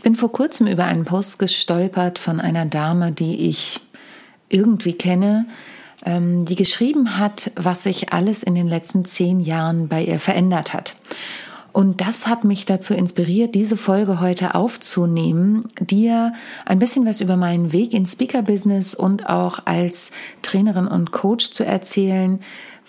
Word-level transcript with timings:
Ich 0.00 0.04
bin 0.04 0.16
vor 0.16 0.32
kurzem 0.32 0.66
über 0.66 0.86
einen 0.86 1.04
Post 1.04 1.38
gestolpert 1.38 2.18
von 2.18 2.40
einer 2.40 2.64
Dame, 2.64 3.12
die 3.12 3.50
ich 3.50 3.80
irgendwie 4.48 4.94
kenne, 4.94 5.44
ähm, 6.06 6.46
die 6.46 6.54
geschrieben 6.54 7.18
hat, 7.18 7.50
was 7.56 7.82
sich 7.82 8.10
alles 8.10 8.42
in 8.42 8.54
den 8.54 8.66
letzten 8.66 9.04
zehn 9.04 9.40
Jahren 9.40 9.88
bei 9.88 10.02
ihr 10.02 10.18
verändert 10.18 10.72
hat. 10.72 10.96
Und 11.72 12.00
das 12.00 12.26
hat 12.26 12.44
mich 12.44 12.64
dazu 12.64 12.94
inspiriert, 12.94 13.54
diese 13.54 13.76
Folge 13.76 14.20
heute 14.20 14.54
aufzunehmen, 14.54 15.66
dir 15.78 16.32
ein 16.64 16.78
bisschen 16.78 17.04
was 17.04 17.20
über 17.20 17.36
meinen 17.36 17.74
Weg 17.74 17.92
ins 17.92 18.12
Speaker-Business 18.12 18.94
und 18.94 19.28
auch 19.28 19.66
als 19.66 20.12
Trainerin 20.40 20.88
und 20.88 21.12
Coach 21.12 21.50
zu 21.50 21.66
erzählen, 21.66 22.40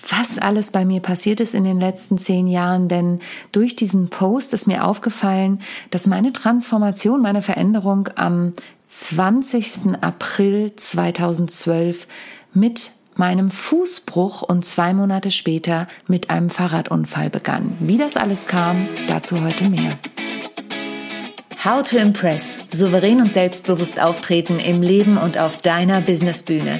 was 0.07 0.39
alles 0.39 0.71
bei 0.71 0.85
mir 0.85 0.99
passiert 0.99 1.39
ist 1.39 1.53
in 1.53 1.63
den 1.63 1.79
letzten 1.79 2.17
zehn 2.17 2.47
Jahren, 2.47 2.87
denn 2.87 3.19
durch 3.51 3.75
diesen 3.75 4.09
Post 4.09 4.53
ist 4.53 4.67
mir 4.67 4.85
aufgefallen, 4.85 5.61
dass 5.89 6.07
meine 6.07 6.33
Transformation, 6.33 7.21
meine 7.21 7.41
Veränderung 7.41 8.09
am 8.15 8.53
20. 8.87 10.01
April 10.01 10.75
2012 10.75 12.07
mit 12.53 12.91
meinem 13.15 13.51
Fußbruch 13.51 14.41
und 14.41 14.65
zwei 14.65 14.93
Monate 14.93 15.31
später 15.31 15.87
mit 16.07 16.29
einem 16.29 16.49
Fahrradunfall 16.49 17.29
begann. 17.29 17.75
Wie 17.79 17.97
das 17.97 18.17
alles 18.17 18.47
kam, 18.47 18.87
dazu 19.07 19.41
heute 19.41 19.69
mehr. 19.69 19.97
How 21.63 21.83
to 21.87 21.97
Impress. 21.97 22.55
Souverän 22.71 23.19
und 23.19 23.31
selbstbewusst 23.31 24.01
auftreten 24.01 24.59
im 24.59 24.81
Leben 24.81 25.17
und 25.17 25.37
auf 25.37 25.61
deiner 25.61 26.01
Businessbühne. 26.01 26.79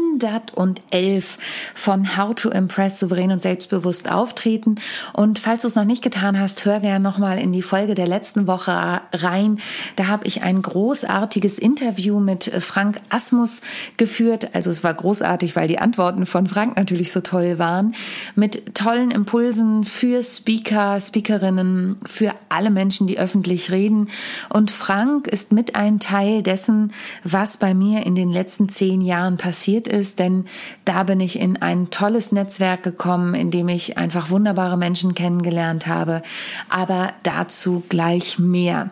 111 0.23 1.37
von 1.75 2.17
How 2.17 2.33
to 2.33 2.49
Impress 2.49 2.99
souverän 2.99 3.31
und 3.31 3.41
selbstbewusst 3.41 4.09
auftreten. 4.11 4.75
Und 5.13 5.39
falls 5.39 5.61
du 5.61 5.67
es 5.67 5.75
noch 5.75 5.85
nicht 5.85 6.03
getan 6.03 6.39
hast, 6.39 6.65
hör 6.65 6.79
gerne 6.79 6.99
nochmal 6.99 7.37
in 7.37 7.51
die 7.51 7.61
Folge 7.61 7.93
der 7.93 8.07
letzten 8.07 8.47
Woche 8.47 9.01
rein. 9.13 9.59
Da 9.95 10.07
habe 10.07 10.25
ich 10.25 10.41
ein 10.41 10.61
großartiges 10.61 11.59
Interview 11.59 12.19
mit 12.19 12.45
Frank 12.59 13.01
Asmus 13.09 13.61
geführt. 13.97 14.55
Also 14.55 14.69
es 14.69 14.83
war 14.83 14.93
großartig, 14.93 15.55
weil 15.55 15.67
die 15.67 15.79
Antworten 15.79 16.25
von 16.25 16.47
Frank 16.47 16.77
natürlich 16.77 17.11
so 17.11 17.21
toll 17.21 17.59
waren. 17.59 17.95
Mit 18.35 18.75
tollen 18.75 19.11
Impulsen 19.11 19.83
für 19.83 20.23
Speaker, 20.23 20.99
Speakerinnen, 20.99 21.97
für 22.05 22.33
alle 22.49 22.71
Menschen, 22.71 23.07
die 23.07 23.19
öffentlich 23.19 23.71
reden. 23.71 24.09
Und 24.49 24.71
Frank 24.71 25.27
ist 25.27 25.51
mit 25.51 25.75
ein 25.75 25.99
Teil 25.99 26.41
dessen, 26.43 26.93
was 27.23 27.51
was 27.51 27.57
bei 27.57 27.73
mir 27.73 28.05
in 28.05 28.13
den 28.13 28.29
letzten 28.29 28.69
zehn 28.69 29.01
Jahren 29.01 29.35
passiert 29.35 29.87
ist, 29.87 30.10
denn 30.15 30.45
da 30.85 31.03
bin 31.03 31.19
ich 31.19 31.39
in 31.39 31.61
ein 31.61 31.89
tolles 31.89 32.31
Netzwerk 32.31 32.83
gekommen, 32.83 33.33
in 33.35 33.51
dem 33.51 33.67
ich 33.67 33.97
einfach 33.97 34.29
wunderbare 34.29 34.77
Menschen 34.77 35.15
kennengelernt 35.15 35.87
habe. 35.87 36.21
Aber 36.69 37.13
dazu 37.23 37.83
gleich 37.89 38.39
mehr. 38.39 38.91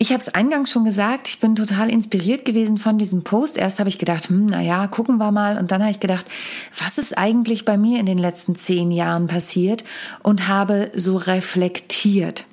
Ich 0.00 0.12
habe 0.12 0.20
es 0.20 0.28
eingangs 0.28 0.70
schon 0.70 0.84
gesagt, 0.84 1.26
ich 1.26 1.40
bin 1.40 1.56
total 1.56 1.90
inspiriert 1.90 2.44
gewesen 2.44 2.78
von 2.78 2.98
diesem 2.98 3.24
Post. 3.24 3.58
Erst 3.58 3.80
habe 3.80 3.88
ich 3.88 3.98
gedacht, 3.98 4.28
hm, 4.28 4.46
naja, 4.46 4.86
gucken 4.86 5.18
wir 5.18 5.32
mal. 5.32 5.58
Und 5.58 5.72
dann 5.72 5.82
habe 5.82 5.90
ich 5.90 5.98
gedacht, 5.98 6.26
was 6.78 6.98
ist 6.98 7.18
eigentlich 7.18 7.64
bei 7.64 7.76
mir 7.76 7.98
in 7.98 8.06
den 8.06 8.18
letzten 8.18 8.54
zehn 8.54 8.92
Jahren 8.92 9.26
passiert? 9.26 9.82
Und 10.22 10.46
habe 10.46 10.92
so 10.94 11.16
reflektiert. 11.16 12.46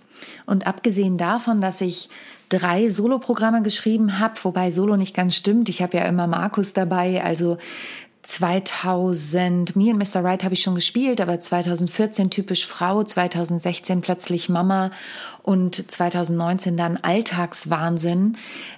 Und 0.47 0.65
abgesehen 0.65 1.17
davon, 1.17 1.61
dass 1.61 1.81
ich 1.81 2.09
drei 2.49 2.89
Soloprogramme 2.89 3.61
geschrieben 3.61 4.19
habe, 4.19 4.35
wobei 4.43 4.71
Solo 4.71 4.97
nicht 4.97 5.15
ganz 5.15 5.35
stimmt. 5.35 5.69
Ich 5.69 5.81
habe 5.81 5.97
ja 5.97 6.05
immer 6.05 6.27
Markus 6.27 6.73
dabei, 6.73 7.23
also 7.23 7.57
2000, 8.23 9.75
Me 9.75 9.91
and 9.91 9.99
Mr. 9.99 10.23
Right 10.23 10.43
habe 10.43 10.55
ich 10.55 10.63
schon 10.63 10.73
gespielt, 10.75 11.21
aber 11.21 11.39
2014 11.39 12.31
typisch 12.31 12.65
Frau, 12.65 13.03
2016 13.03 14.01
plötzlich 14.01 14.49
Mama 14.49 14.91
und 15.43 15.91
2019 15.91 16.75
dann 16.75 16.97
Alltagswahnsinn. 16.97 18.37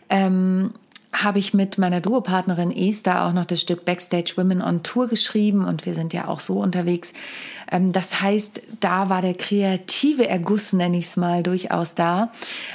Ähm, 0.09 0.73
habe 1.13 1.39
ich 1.39 1.53
mit 1.53 1.77
meiner 1.77 2.01
Duopartnerin 2.01 2.71
Esther 2.71 3.25
auch 3.25 3.33
noch 3.33 3.45
das 3.45 3.61
Stück 3.61 3.85
Backstage 3.85 4.33
Women 4.35 4.61
on 4.61 4.83
Tour 4.83 5.07
geschrieben 5.07 5.65
und 5.65 5.85
wir 5.85 5.93
sind 5.93 6.13
ja 6.13 6.27
auch 6.27 6.39
so 6.39 6.59
unterwegs. 6.59 7.13
Ähm, 7.71 7.91
das 7.91 8.21
heißt, 8.21 8.61
da 8.79 9.09
war 9.09 9.21
der 9.21 9.33
kreative 9.33 10.27
Erguss, 10.27 10.73
nenne 10.73 10.97
ich 10.97 11.05
es 11.05 11.17
mal, 11.17 11.43
durchaus 11.43 11.95
da. 11.95 12.31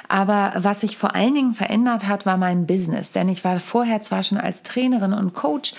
Aber 0.09 0.53
was 0.57 0.81
sich 0.81 0.97
vor 0.97 1.15
allen 1.15 1.35
Dingen 1.35 1.55
verändert 1.55 2.07
hat, 2.07 2.27
war 2.27 2.37
mein 2.37 2.67
Business. 2.67 3.13
Denn 3.13 3.29
ich 3.29 3.45
war 3.45 3.61
vorher 3.61 4.01
zwar 4.03 4.23
schon 4.23 4.39
als 4.39 4.63
Trainerin 4.63 5.13
und 5.13 5.35
Coach 5.35 5.75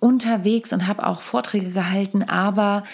unterwegs 0.00 0.72
und 0.72 0.86
habe 0.86 1.06
auch 1.06 1.20
Vorträge 1.20 1.70
gehalten, 1.70 2.22
aber 2.22 2.84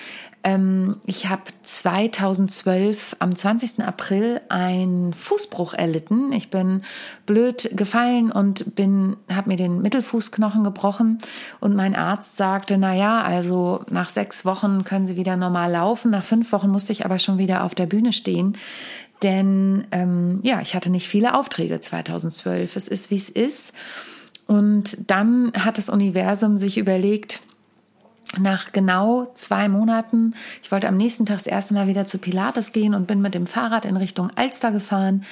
ähm, 0.44 0.96
ich 1.06 1.28
habe 1.28 1.42
2012 1.62 3.16
am 3.18 3.34
20. 3.34 3.80
April 3.82 4.42
einen 4.50 5.14
Fußbruch 5.14 5.72
erlitten. 5.72 6.32
Ich 6.32 6.50
bin 6.50 6.82
blöd 7.24 7.70
gefallen 7.72 8.30
und 8.30 8.74
bin 8.74 9.16
habe 9.32 9.48
mir 9.48 9.56
den 9.56 9.80
Mittelfußknochen 9.80 10.62
gebrochen 10.62 11.18
und 11.60 11.74
mein 11.74 11.96
Arzt 11.96 12.36
sagte, 12.36 12.76
na 12.76 12.94
ja, 12.94 13.22
also 13.22 13.84
nach 13.90 14.10
sechs 14.10 14.44
Wochen 14.44 14.84
können 14.84 15.06
Sie 15.06 15.16
wieder 15.16 15.36
normal 15.36 15.72
laufen. 15.72 16.10
Nach 16.10 16.24
fünf 16.24 16.52
Wochen 16.52 16.68
musste 16.68 16.92
ich 16.92 17.06
aber 17.06 17.18
schon 17.18 17.38
wieder 17.38 17.64
auf 17.64 17.74
der 17.74 17.86
Bühne 17.86 18.12
stehen. 18.12 18.58
Denn 19.22 19.86
ähm, 19.92 20.40
ja, 20.42 20.60
ich 20.60 20.74
hatte 20.74 20.90
nicht 20.90 21.08
viele 21.08 21.34
Aufträge 21.34 21.80
2012. 21.80 22.76
Es 22.76 22.88
ist, 22.88 23.10
wie 23.10 23.16
es 23.16 23.30
ist. 23.30 23.72
Und 24.46 25.10
dann 25.10 25.52
hat 25.58 25.78
das 25.78 25.88
Universum 25.88 26.58
sich 26.58 26.76
überlegt, 26.76 27.40
nach 28.38 28.72
genau 28.72 29.30
zwei 29.34 29.68
Monaten, 29.68 30.34
ich 30.62 30.72
wollte 30.72 30.88
am 30.88 30.96
nächsten 30.96 31.26
Tag 31.26 31.38
das 31.38 31.46
erste 31.46 31.74
Mal 31.74 31.86
wieder 31.86 32.06
zu 32.06 32.18
Pilates 32.18 32.72
gehen 32.72 32.94
und 32.94 33.06
bin 33.06 33.20
mit 33.20 33.34
dem 33.34 33.46
Fahrrad 33.46 33.84
in 33.84 33.96
Richtung 33.96 34.30
Alster 34.36 34.72
gefahren. 34.72 35.24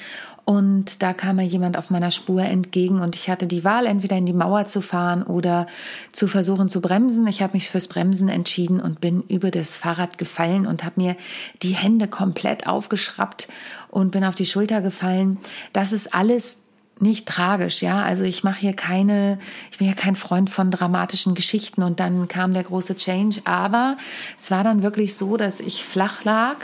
Und 0.45 1.01
da 1.01 1.13
kam 1.13 1.37
mir 1.37 1.45
jemand 1.45 1.77
auf 1.77 1.89
meiner 1.89 2.11
Spur 2.11 2.41
entgegen 2.41 2.99
und 2.99 3.15
ich 3.15 3.29
hatte 3.29 3.47
die 3.47 3.63
Wahl, 3.63 3.85
entweder 3.85 4.17
in 4.17 4.25
die 4.25 4.33
Mauer 4.33 4.65
zu 4.65 4.81
fahren 4.81 5.23
oder 5.23 5.67
zu 6.11 6.27
versuchen 6.27 6.67
zu 6.67 6.81
bremsen. 6.81 7.25
Ich 7.27 7.41
habe 7.41 7.53
mich 7.53 7.69
fürs 7.69 7.87
Bremsen 7.87 8.27
entschieden 8.27 8.81
und 8.81 8.99
bin 8.99 9.23
über 9.29 9.51
das 9.51 9.77
Fahrrad 9.77 10.17
gefallen 10.17 10.67
und 10.67 10.83
habe 10.83 11.01
mir 11.01 11.15
die 11.61 11.75
Hände 11.75 12.09
komplett 12.09 12.67
aufgeschraubt 12.67 13.47
und 13.89 14.11
bin 14.11 14.25
auf 14.25 14.35
die 14.35 14.45
Schulter 14.45 14.81
gefallen. 14.81 15.37
Das 15.71 15.93
ist 15.93 16.13
alles 16.13 16.62
nicht 16.99 17.27
tragisch, 17.27 17.81
ja. 17.81 18.03
Also 18.03 18.23
ich 18.23 18.43
mache 18.43 18.59
hier 18.59 18.73
keine, 18.73 19.39
ich 19.71 19.77
bin 19.77 19.87
ja 19.87 19.93
kein 19.93 20.15
Freund 20.15 20.49
von 20.49 20.71
dramatischen 20.71 21.35
Geschichten 21.35 21.83
und 21.83 21.99
dann 21.99 22.27
kam 22.27 22.53
der 22.53 22.63
große 22.63 22.95
Change. 22.95 23.41
Aber 23.45 23.97
es 24.37 24.51
war 24.51 24.63
dann 24.63 24.83
wirklich 24.83 25.15
so, 25.15 25.37
dass 25.37 25.59
ich 25.59 25.83
flach 25.83 26.23
lag 26.23 26.57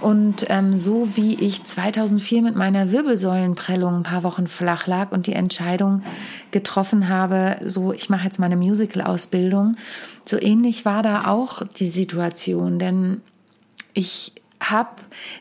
und 0.00 0.46
ähm, 0.48 0.76
so 0.76 1.08
wie 1.16 1.34
ich 1.34 1.64
2004 1.64 2.42
mit 2.42 2.56
meiner 2.56 2.92
Wirbelsäulenprellung 2.92 3.96
ein 3.96 4.02
paar 4.02 4.22
Wochen 4.22 4.46
flach 4.46 4.86
lag 4.86 5.12
und 5.12 5.26
die 5.26 5.32
Entscheidung 5.32 6.02
getroffen 6.50 7.08
habe, 7.08 7.56
so 7.64 7.92
ich 7.92 8.08
mache 8.08 8.24
jetzt 8.24 8.38
meine 8.38 8.56
Musical-Ausbildung, 8.56 9.76
so 10.24 10.40
ähnlich 10.40 10.84
war 10.84 11.02
da 11.02 11.26
auch 11.26 11.62
die 11.66 11.88
Situation, 11.88 12.78
denn 12.78 13.20
ich 13.94 14.32
habe 14.60 14.90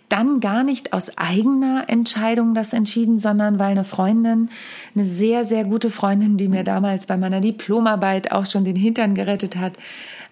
dann 0.09 0.39
gar 0.39 0.63
nicht 0.63 0.93
aus 0.93 1.17
eigener 1.17 1.85
Entscheidung 1.87 2.53
das 2.53 2.73
entschieden, 2.73 3.17
sondern 3.17 3.59
weil 3.59 3.71
eine 3.71 3.83
Freundin, 3.83 4.49
eine 4.95 5.05
sehr, 5.05 5.43
sehr 5.43 5.63
gute 5.63 5.89
Freundin, 5.89 6.37
die 6.37 6.47
mir 6.47 6.63
damals 6.63 7.07
bei 7.07 7.17
meiner 7.17 7.41
Diplomarbeit 7.41 8.31
auch 8.31 8.45
schon 8.45 8.63
den 8.63 8.75
Hintern 8.75 9.15
gerettet 9.15 9.55
hat, 9.55 9.73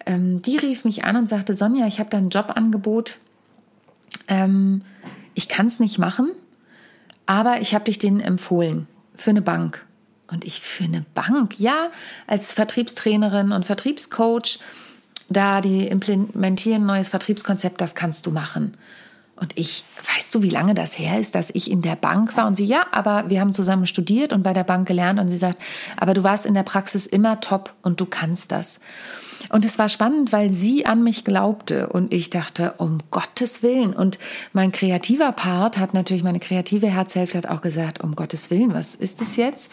ähm, 0.06 0.40
die 0.40 0.56
rief 0.56 0.84
mich 0.84 1.04
an 1.04 1.16
und 1.16 1.28
sagte, 1.28 1.54
Sonja, 1.54 1.86
ich 1.86 1.98
habe 1.98 2.10
da 2.10 2.18
ein 2.18 2.30
Jobangebot. 2.30 3.18
Ähm, 4.28 4.82
ich 5.34 5.48
kann 5.48 5.66
es 5.66 5.80
nicht 5.80 5.98
machen, 5.98 6.30
aber 7.26 7.60
ich 7.60 7.74
habe 7.74 7.84
dich 7.84 7.98
den 7.98 8.20
empfohlen 8.20 8.86
für 9.16 9.30
eine 9.30 9.42
Bank. 9.42 9.84
Und 10.28 10.44
ich 10.44 10.60
für 10.60 10.84
eine 10.84 11.04
Bank, 11.14 11.58
ja, 11.58 11.90
als 12.26 12.52
Vertriebstrainerin 12.52 13.52
und 13.52 13.64
Vertriebscoach 13.64 14.58
da 15.28 15.60
die 15.60 15.86
implementieren 15.86 16.82
ein 16.82 16.86
neues 16.86 17.08
Vertriebskonzept, 17.08 17.80
das 17.80 17.94
kannst 17.94 18.26
du 18.26 18.30
machen. 18.30 18.76
Und 19.38 19.58
ich, 19.58 19.84
weißt 20.14 20.34
du, 20.34 20.42
wie 20.42 20.48
lange 20.48 20.72
das 20.72 20.98
her 20.98 21.18
ist, 21.18 21.34
dass 21.34 21.50
ich 21.50 21.70
in 21.70 21.82
der 21.82 21.94
Bank 21.94 22.36
war? 22.38 22.46
Und 22.46 22.54
sie, 22.54 22.64
ja, 22.64 22.86
aber 22.90 23.28
wir 23.28 23.40
haben 23.40 23.52
zusammen 23.52 23.86
studiert 23.86 24.32
und 24.32 24.42
bei 24.42 24.54
der 24.54 24.64
Bank 24.64 24.88
gelernt. 24.88 25.20
Und 25.20 25.28
sie 25.28 25.36
sagt, 25.36 25.58
aber 25.98 26.14
du 26.14 26.22
warst 26.22 26.46
in 26.46 26.54
der 26.54 26.62
Praxis 26.62 27.04
immer 27.04 27.40
top 27.40 27.74
und 27.82 28.00
du 28.00 28.06
kannst 28.06 28.50
das. 28.50 28.80
Und 29.50 29.66
es 29.66 29.78
war 29.78 29.90
spannend, 29.90 30.32
weil 30.32 30.50
sie 30.50 30.86
an 30.86 31.04
mich 31.04 31.22
glaubte 31.22 31.90
und 31.90 32.14
ich 32.14 32.30
dachte, 32.30 32.74
um 32.78 32.98
Gottes 33.10 33.62
Willen. 33.62 33.92
Und 33.92 34.18
mein 34.54 34.72
kreativer 34.72 35.32
Part 35.32 35.76
hat 35.76 35.92
natürlich, 35.92 36.24
meine 36.24 36.40
kreative 36.40 36.88
Herzhälfte 36.88 37.36
hat 37.36 37.46
auch 37.46 37.60
gesagt, 37.60 38.00
um 38.00 38.16
Gottes 38.16 38.50
Willen, 38.50 38.72
was 38.72 38.94
ist 38.94 39.20
es 39.20 39.36
jetzt? 39.36 39.70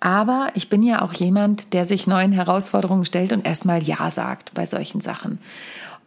Aber 0.00 0.48
ich 0.54 0.70
bin 0.70 0.82
ja 0.82 1.02
auch 1.02 1.12
jemand, 1.12 1.74
der 1.74 1.84
sich 1.84 2.06
neuen 2.06 2.32
Herausforderungen 2.32 3.04
stellt 3.04 3.32
und 3.32 3.46
erstmal 3.46 3.82
Ja 3.82 4.10
sagt 4.10 4.54
bei 4.54 4.64
solchen 4.64 5.00
Sachen. 5.00 5.38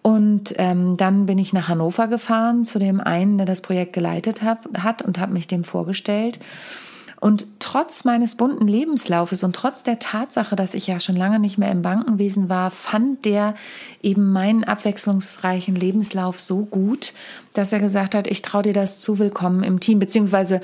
Und 0.01 0.53
ähm, 0.57 0.97
dann 0.97 1.27
bin 1.27 1.37
ich 1.37 1.53
nach 1.53 1.69
Hannover 1.69 2.07
gefahren 2.07 2.65
zu 2.65 2.77
dem 2.77 2.99
einen, 2.99 3.37
der 3.37 3.45
das 3.47 3.61
Projekt 3.61 3.93
geleitet 3.93 4.41
hab, 4.43 4.67
hat 4.77 5.01
und 5.01 5.17
habe 5.17 5.31
mich 5.31 5.47
dem 5.47 5.63
vorgestellt. 5.63 6.39
Und 7.21 7.45
trotz 7.59 8.03
meines 8.03 8.35
bunten 8.35 8.67
Lebenslaufes 8.67 9.45
und 9.45 9.55
trotz 9.55 9.81
der 9.81 9.99
Tatsache, 9.99 10.57
dass 10.57 10.73
ich 10.73 10.87
ja 10.87 10.99
schon 10.99 11.15
lange 11.15 11.39
nicht 11.39 11.57
mehr 11.57 11.71
im 11.71 11.81
Bankenwesen 11.81 12.49
war, 12.49 12.69
fand 12.69 13.23
der 13.23 13.55
eben 14.01 14.33
meinen 14.33 14.65
abwechslungsreichen 14.65 15.73
Lebenslauf 15.73 16.41
so 16.41 16.65
gut, 16.65 17.13
dass 17.53 17.71
er 17.71 17.79
gesagt 17.79 18.13
hat, 18.13 18.27
ich 18.27 18.41
traue 18.41 18.63
dir 18.63 18.73
das 18.73 18.99
zu, 18.99 19.19
willkommen 19.19 19.63
im 19.63 19.79
Team, 19.79 19.99
beziehungsweise 19.99 20.59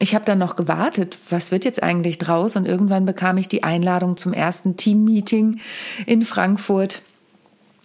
ich 0.00 0.14
habe 0.14 0.24
dann 0.24 0.38
noch 0.38 0.56
gewartet, 0.56 1.18
was 1.28 1.52
wird 1.52 1.66
jetzt 1.66 1.82
eigentlich 1.82 2.16
draus? 2.16 2.56
Und 2.56 2.66
irgendwann 2.66 3.04
bekam 3.04 3.36
ich 3.36 3.48
die 3.48 3.62
Einladung 3.62 4.16
zum 4.16 4.32
ersten 4.32 4.78
Team-Meeting 4.78 5.60
in 6.06 6.22
Frankfurt 6.22 7.02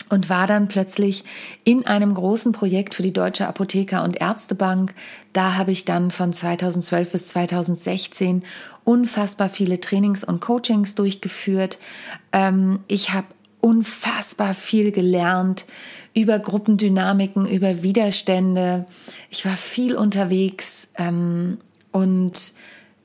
und 0.09 0.29
war 0.29 0.47
dann 0.47 0.69
plötzlich 0.69 1.25
in 1.65 1.85
einem 1.85 2.13
großen 2.13 2.53
Projekt 2.53 2.95
für 2.95 3.03
die 3.03 3.11
Deutsche 3.11 3.47
Apotheker 3.47 4.03
und 4.03 4.21
Ärztebank. 4.21 4.93
Da 5.33 5.55
habe 5.55 5.71
ich 5.71 5.83
dann 5.83 6.09
von 6.09 6.31
2012 6.31 7.11
bis 7.11 7.27
2016 7.27 8.43
unfassbar 8.85 9.49
viele 9.49 9.81
Trainings 9.81 10.23
und 10.23 10.39
Coachings 10.39 10.95
durchgeführt. 10.95 11.79
Ähm, 12.31 12.79
ich 12.87 13.11
habe 13.11 13.27
unfassbar 13.59 14.53
viel 14.53 14.91
gelernt 14.91 15.65
über 16.13 16.39
Gruppendynamiken, 16.39 17.45
über 17.45 17.83
Widerstände. 17.83 18.85
Ich 19.29 19.43
war 19.45 19.57
viel 19.57 19.95
unterwegs 19.97 20.91
ähm, 20.97 21.57
und 21.95 22.51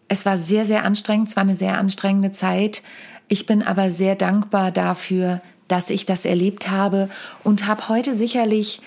es 0.09 0.27
war 0.27 0.37
sehr, 0.37 0.67
sehr 0.67 0.85
anstrengend. 0.85 1.29
Es 1.29 1.37
war 1.37 1.45
eine 1.45 1.55
sehr 1.55 1.79
anstrengende 1.79 2.33
Zeit. 2.33 2.83
Ich 3.29 3.47
bin 3.47 3.63
aber 3.63 3.93
sehr 3.93 4.17
dankbar 4.17 4.73
dafür, 4.73 5.41
dass 5.69 5.91
ich 5.91 6.07
das 6.07 6.25
erlebt 6.25 6.69
habe 6.69 7.09
und 7.45 7.69
habe 7.69 7.89
heute 7.89 8.17
sicherlich 8.17 8.81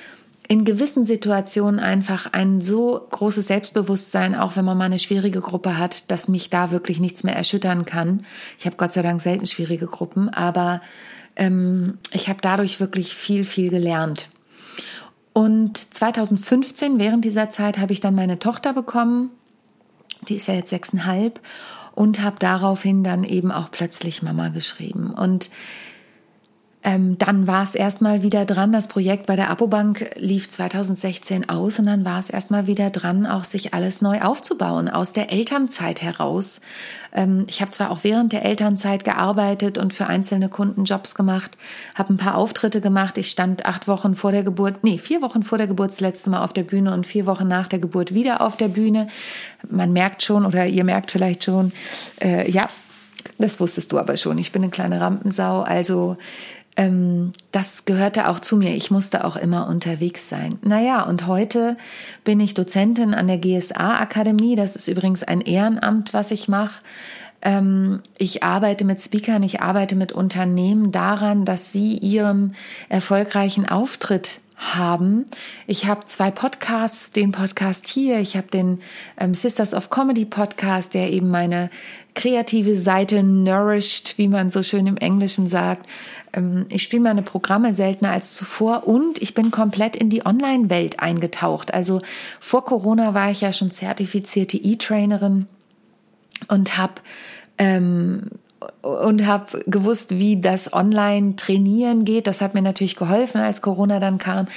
in 0.50 0.66
gewissen 0.66 1.06
Situationen 1.06 1.80
einfach 1.80 2.34
ein 2.34 2.60
so 2.60 3.08
großes 3.12 3.48
Selbstbewusstsein, 3.48 4.36
auch 4.36 4.58
wenn 4.58 4.66
man 4.66 4.78
mal 4.78 4.84
eine 4.84 5.00
schwierige 5.00 5.40
Gruppe 5.40 5.78
hat, 5.78 6.12
dass 6.12 6.28
mich 6.28 6.50
da 6.50 6.72
wirklich 6.72 7.00
nichts 7.00 7.24
mehr 7.24 7.38
erschüttern 7.38 7.86
kann. 7.86 8.26
Ich 8.60 8.66
habe 8.66 8.76
Gott 8.76 8.92
sei 8.92 9.04
Dank 9.04 9.22
selten 9.22 9.48
schwierige 9.48 9.88
Gruppen, 9.88 10.28
aber 10.28 10.82
ähm, 11.38 11.98
ich 12.12 12.28
habe 12.28 12.40
dadurch 12.42 12.82
wirklich 12.82 13.16
viel, 13.16 13.46
viel 13.46 13.70
gelernt. 13.70 14.28
Und 15.32 15.78
2015, 15.78 17.00
während 17.00 17.24
dieser 17.24 17.50
Zeit, 17.52 17.78
habe 17.78 17.94
ich 17.94 18.02
dann 18.02 18.16
meine 18.16 18.40
Tochter 18.40 18.74
bekommen. 18.74 19.32
Die 20.30 20.36
ist 20.36 20.48
ja 20.48 20.54
jetzt 20.54 20.70
sechseinhalb 20.70 21.40
und 21.94 22.22
habe 22.22 22.38
daraufhin 22.40 23.04
dann 23.04 23.24
eben 23.24 23.52
auch 23.52 23.70
plötzlich 23.72 24.22
Mama 24.22 24.50
geschrieben. 24.50 25.12
Und 25.14 25.50
ähm, 26.84 27.18
dann 27.18 27.48
war 27.48 27.64
es 27.64 27.76
erstmal 27.76 28.24
wieder 28.24 28.46
dran, 28.46 28.74
das 28.74 28.88
Projekt 28.88 29.26
bei 29.26 29.38
der 29.38 29.50
Apobank 29.50 30.12
lief 30.18 30.50
2016 30.50 31.48
aus 31.48 31.80
und 31.80 31.86
dann 31.86 32.04
war 32.04 32.20
es 32.20 32.30
erstmal 32.30 32.68
wieder 32.68 32.90
dran, 32.90 33.26
auch 33.26 33.46
sich 33.46 33.74
alles 33.74 34.02
neu 34.02 34.22
aufzubauen, 34.22 34.90
aus 34.90 35.14
der 35.14 35.32
Elternzeit 35.32 36.02
heraus. 36.02 36.60
Ähm, 37.14 37.46
ich 37.48 37.62
habe 37.62 37.72
zwar 37.72 37.90
auch 37.90 38.00
während 38.04 38.34
der 38.34 38.44
Elternzeit 38.44 39.06
gearbeitet 39.06 39.78
und 39.78 39.94
für 39.94 40.08
einzelne 40.08 40.50
Kunden 40.50 40.84
Jobs 40.84 41.16
gemacht, 41.16 41.58
habe 41.96 42.14
ein 42.14 42.18
paar 42.18 42.36
Auftritte 42.36 42.82
gemacht. 42.82 43.18
Ich 43.18 43.32
stand 43.32 43.66
acht 43.66 43.88
Wochen 43.88 44.16
vor 44.16 44.34
der 44.34 44.44
Geburt, 44.44 44.84
nee, 44.84 44.98
vier 44.98 45.22
Wochen 45.22 45.44
vor 45.44 45.58
der 45.58 45.68
Geburt 45.68 45.92
das 45.92 46.02
letzte 46.02 46.30
Mal 46.32 46.44
auf 46.44 46.52
der 46.52 46.64
Bühne 46.64 46.94
und 46.94 47.08
vier 47.08 47.26
Wochen 47.26 47.48
nach 47.48 47.70
der 47.70 47.80
Geburt 47.80 48.14
wieder 48.14 48.42
auf 48.42 48.58
der 48.58 48.68
Bühne. 48.68 49.08
Man 49.70 49.94
merkt 49.94 50.22
schon 50.22 50.46
oder 50.46 50.66
ihr 50.66 50.84
merkt 50.84 51.12
vielleicht 51.12 51.46
schon, 51.46 51.72
äh, 52.22 52.52
ja, 52.52 52.68
das 53.38 53.60
wusstest 53.60 53.92
du 53.92 54.00
aber 54.00 54.18
schon. 54.18 54.38
Ich 54.38 54.52
bin 54.52 54.64
eine 54.64 54.72
kleine 54.72 55.00
Rampensau, 55.00 55.62
also 55.62 56.18
ähm, 56.76 57.34
das 57.52 57.86
gehörte 57.86 58.28
auch 58.30 58.40
zu 58.40 58.58
mir. 58.58 58.76
Ich 58.76 58.90
musste 58.90 59.26
auch 59.26 59.36
immer 59.36 59.68
unterwegs 59.68 60.28
sein. 60.30 60.58
Naja, 60.62 61.04
und 61.04 61.28
heute 61.28 61.78
bin 62.24 62.40
ich 62.40 62.54
Dozentin 62.54 63.14
an 63.14 63.28
der 63.28 63.38
GSA-Akademie. 63.38 64.56
Das 64.56 64.76
ist 64.76 64.88
übrigens 64.88 65.24
ein 65.24 65.42
Ehrenamt, 65.42 66.14
was 66.14 66.32
ich 66.32 66.48
mache. 66.48 66.82
Ähm, 67.44 68.02
ich 68.18 68.42
arbeite 68.42 68.86
mit 68.86 69.02
Speakern, 69.02 69.44
ich 69.44 69.62
arbeite 69.62 69.96
mit 69.96 70.14
Unternehmen 70.14 70.92
daran, 70.92 71.46
dass 71.46 71.72
sie 71.74 71.98
ihren 71.98 72.56
erfolgreichen 72.90 73.68
Auftritt 73.68 74.40
haben. 74.58 75.26
Ich 75.68 75.86
habe 75.86 76.06
zwei 76.06 76.32
Podcasts, 76.32 77.12
den 77.12 77.32
Podcast 77.32 77.88
hier, 77.88 78.20
ich 78.20 78.38
habe 78.38 78.48
den 78.48 78.80
ähm, 79.18 79.34
Sisters 79.34 79.74
of 79.74 79.90
Comedy 79.90 80.26
Podcast, 80.26 80.94
der 80.94 81.12
eben 81.12 81.30
meine 81.30 81.70
kreative 82.16 82.76
Seite 82.76 83.24
nourished, 83.24 84.18
wie 84.18 84.28
man 84.28 84.52
so 84.52 84.62
schön 84.62 84.88
im 84.88 84.98
Englischen 84.98 85.50
sagt. 85.50 85.88
Ähm, 86.34 86.66
ich 86.70 86.84
spiele 86.84 87.02
meine 87.02 87.24
Programme 87.24 87.74
seltener 87.74 88.12
als 88.12 88.34
zuvor 88.34 88.88
und 88.88 89.22
ich 89.22 89.34
bin 89.34 89.52
komplett 89.52 89.96
in 89.96 90.10
die 90.10 90.26
Online-Welt 90.26 91.00
eingetaucht. 91.00 91.74
Also 91.74 92.02
vor 92.40 92.66
Corona 92.66 93.14
war 93.14 93.32
ich 93.32 93.42
ja 93.42 93.52
schon 93.52 93.72
zertifizierte 93.72 94.58
E-Trainerin 94.58 95.48
und 96.48 96.78
habe 96.78 96.96
ähm, 97.58 98.30
und 98.82 99.26
habe 99.26 99.64
gewusst, 99.68 100.18
wie 100.20 100.40
das 100.40 100.74
Online-Trainieren 100.74 102.06
geht. 102.06 102.28
Das 102.28 102.42
hat 102.42 102.54
mir 102.54 102.62
natürlich 102.62 102.96
geholfen, 102.96 103.42
als 103.42 103.62
Corona 103.62 104.00
dann 104.00 104.18
kam. 104.18 104.48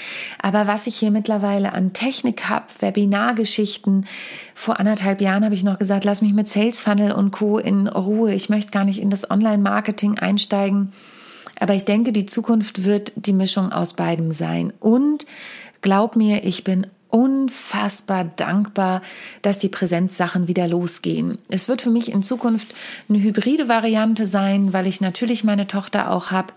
Aber 0.41 0.67
was 0.67 0.87
ich 0.87 0.97
hier 0.97 1.11
mittlerweile 1.11 1.73
an 1.73 1.93
Technik 1.93 2.49
habe, 2.49 2.67
Webinargeschichten, 2.81 4.07
vor 4.55 4.81
anderthalb 4.81 5.21
Jahren 5.21 5.45
habe 5.45 5.55
ich 5.55 5.65
noch 5.65 5.79
gesagt, 5.79 6.05
lass 6.05 6.23
mich 6.23 6.33
mit 6.33 6.49
Sales 6.49 6.81
Funnel 6.81 7.13
und 7.13 7.31
Co. 7.31 7.59
in 7.59 7.89
Ruhe. 7.89 8.33
Ich 8.33 8.49
möchte 8.49 8.71
gar 8.71 8.85
nicht 8.85 9.01
in 9.01 9.11
das 9.11 9.31
Online-Marketing 9.31 10.19
einsteigen. 10.19 10.93
Aber 11.59 11.75
ich 11.75 11.85
denke, 11.85 12.13
die 12.13 12.27
Zukunft 12.27 12.85
wird 12.85 13.13
die 13.17 13.33
Mischung 13.33 13.73
aus 13.73 13.95
beidem 13.95 14.33
sein. 14.33 14.73
Und 14.81 15.27
glaub 15.81 16.17
mir, 16.17 16.45
ich 16.45 16.65
bin 16.65 16.87
unfassbar 17.17 18.25
dankbar, 18.25 19.01
dass 19.41 19.59
die 19.59 19.71
Präsenzsachen 19.71 20.49
wieder 20.49 20.69
losgehen. 20.69 21.39
Es 21.49 21.67
wird 21.67 21.81
für 21.81 21.89
mich 21.89 22.13
in 22.13 22.23
Zukunft 22.23 22.75
eine 23.09 23.23
hybride 23.23 23.69
Variante 23.69 24.27
sein, 24.27 24.75
weil 24.75 24.87
ich 24.87 25.01
natürlich 25.01 25.43
meine 25.43 25.67
Tochter 25.67 26.11
auch 26.11 26.31
habe, 26.31 26.53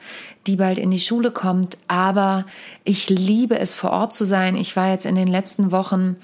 die 0.47 0.57
bald 0.57 0.77
in 0.77 0.91
die 0.91 1.00
Schule 1.00 1.31
kommt. 1.31 1.77
Aber 1.88 2.45
ich 2.83 3.09
liebe 3.09 3.57
es, 3.57 3.73
vor 3.73 3.91
Ort 3.91 4.13
zu 4.13 4.25
sein. 4.25 4.57
Ich 4.57 4.75
war 4.75 4.89
jetzt 4.89 5.06
in 5.06 5.15
den 5.15 5.29
letzten 5.29 5.71
Wochen 5.71 6.17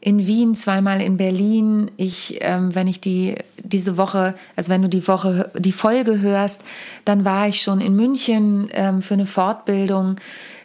in 0.00 0.26
Wien, 0.26 0.56
zweimal 0.56 1.00
in 1.00 1.16
Berlin. 1.16 1.92
Ich, 1.96 2.38
ähm, 2.40 2.74
wenn 2.74 2.88
ich 2.88 3.00
die 3.00 3.36
diese 3.62 3.96
Woche, 3.96 4.34
also 4.56 4.70
wenn 4.70 4.82
du 4.82 4.88
die 4.88 5.06
Woche 5.06 5.52
die 5.56 5.72
Folge 5.72 6.20
hörst, 6.20 6.60
dann 7.04 7.24
war 7.24 7.46
ich 7.46 7.62
schon 7.62 7.80
in 7.80 7.94
München 7.94 8.68
ähm, 8.72 9.00
für 9.00 9.14
eine 9.14 9.26
Fortbildung. 9.26 10.16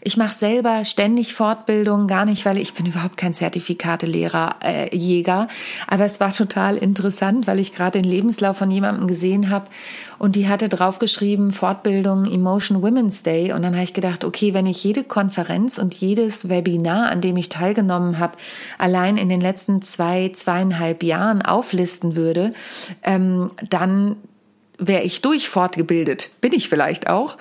Ich 0.03 0.17
mache 0.17 0.35
selber 0.35 0.83
ständig 0.83 1.35
Fortbildungen, 1.35 2.07
gar 2.07 2.25
nicht, 2.25 2.43
weil 2.45 2.57
ich 2.57 2.73
bin 2.73 2.87
überhaupt 2.87 3.17
kein 3.17 3.35
Zertifikate-Lehrer, 3.35 4.55
äh, 4.63 4.95
Jäger. 4.95 5.47
Aber 5.87 6.05
es 6.05 6.19
war 6.19 6.31
total 6.31 6.77
interessant, 6.77 7.45
weil 7.45 7.59
ich 7.59 7.73
gerade 7.73 8.01
den 8.01 8.09
Lebenslauf 8.09 8.57
von 8.57 8.71
jemandem 8.71 9.07
gesehen 9.07 9.51
habe 9.51 9.67
und 10.17 10.35
die 10.35 10.49
hatte 10.49 10.69
draufgeschrieben 10.69 11.51
Fortbildung 11.51 12.25
Emotion 12.25 12.81
Women's 12.81 13.21
Day. 13.21 13.53
Und 13.53 13.61
dann 13.61 13.73
habe 13.73 13.83
ich 13.83 13.93
gedacht, 13.93 14.25
okay, 14.25 14.55
wenn 14.55 14.65
ich 14.65 14.83
jede 14.83 15.03
Konferenz 15.03 15.77
und 15.77 15.93
jedes 15.93 16.49
Webinar, 16.49 17.11
an 17.11 17.21
dem 17.21 17.37
ich 17.37 17.49
teilgenommen 17.49 18.17
habe, 18.17 18.37
allein 18.79 19.17
in 19.17 19.29
den 19.29 19.41
letzten 19.41 19.83
zwei, 19.83 20.29
zweieinhalb 20.33 21.03
Jahren 21.03 21.43
auflisten 21.43 22.15
würde, 22.15 22.53
ähm, 23.03 23.51
dann 23.69 24.15
wäre 24.79 25.03
ich 25.03 25.21
durch 25.21 25.47
fortgebildet. 25.47 26.31
Bin 26.41 26.53
ich 26.53 26.69
vielleicht 26.69 27.07
auch. 27.07 27.37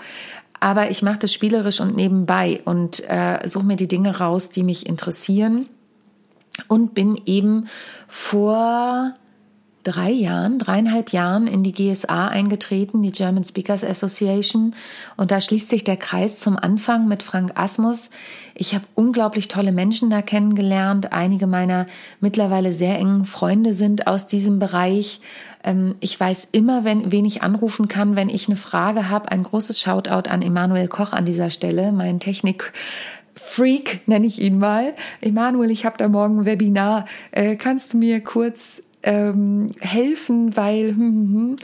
Aber 0.60 0.90
ich 0.90 1.02
mache 1.02 1.18
das 1.18 1.32
spielerisch 1.32 1.80
und 1.80 1.96
nebenbei 1.96 2.60
und 2.64 3.02
äh, 3.08 3.38
suche 3.48 3.64
mir 3.64 3.76
die 3.76 3.88
Dinge 3.88 4.18
raus, 4.18 4.50
die 4.50 4.62
mich 4.62 4.86
interessieren. 4.86 5.68
Und 6.68 6.92
bin 6.94 7.18
eben 7.24 7.68
vor 8.06 9.14
drei 9.90 10.10
Jahren, 10.10 10.58
dreieinhalb 10.58 11.10
Jahren 11.10 11.48
in 11.48 11.64
die 11.64 11.72
GSA 11.72 12.28
eingetreten, 12.28 13.02
die 13.02 13.10
German 13.10 13.44
Speakers 13.44 13.82
Association. 13.82 14.74
Und 15.16 15.32
da 15.32 15.40
schließt 15.40 15.68
sich 15.68 15.82
der 15.82 15.96
Kreis 15.96 16.38
zum 16.38 16.56
Anfang 16.56 17.08
mit 17.08 17.24
Frank 17.24 17.58
Asmus. 17.58 18.10
Ich 18.54 18.74
habe 18.74 18.84
unglaublich 18.94 19.48
tolle 19.48 19.72
Menschen 19.72 20.08
da 20.08 20.22
kennengelernt. 20.22 21.12
Einige 21.12 21.46
meiner 21.46 21.86
mittlerweile 22.20 22.72
sehr 22.72 22.98
engen 22.98 23.26
Freunde 23.26 23.72
sind 23.72 24.06
aus 24.06 24.28
diesem 24.28 24.60
Bereich. 24.60 25.20
Ähm, 25.64 25.96
ich 25.98 26.18
weiß 26.18 26.48
immer, 26.52 26.84
wenn, 26.84 27.10
wen 27.10 27.24
ich 27.24 27.42
anrufen 27.42 27.88
kann, 27.88 28.14
wenn 28.14 28.28
ich 28.28 28.46
eine 28.48 28.56
Frage 28.56 29.08
habe. 29.08 29.32
Ein 29.32 29.42
großes 29.42 29.80
Shoutout 29.80 30.30
an 30.30 30.42
Emanuel 30.42 30.86
Koch 30.88 31.12
an 31.12 31.26
dieser 31.26 31.50
Stelle, 31.50 31.90
mein 31.90 32.20
Technik. 32.20 32.72
Freak 33.34 34.06
nenne 34.06 34.26
ich 34.26 34.40
ihn 34.40 34.58
mal. 34.58 34.94
Emanuel, 35.20 35.70
ich 35.70 35.84
habe 35.84 35.96
da 35.96 36.08
morgen 36.08 36.40
ein 36.40 36.44
Webinar. 36.44 37.06
Äh, 37.32 37.56
kannst 37.56 37.92
du 37.92 37.96
mir 37.96 38.20
kurz 38.20 38.82
ähm, 39.02 39.70
helfen, 39.80 40.56
weil 40.56 40.90
hm, 40.90 40.96
hm, 40.96 41.34
hm. 41.34 41.56